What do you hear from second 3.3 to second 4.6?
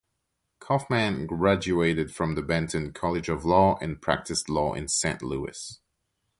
Law and practiced